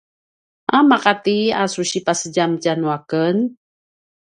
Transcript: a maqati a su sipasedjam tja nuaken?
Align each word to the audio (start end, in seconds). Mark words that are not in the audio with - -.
a 0.77 0.77
maqati 0.89 1.37
a 1.61 1.63
su 1.73 1.81
sipasedjam 1.91 2.51
tja 2.61 2.73
nuaken? 2.81 3.37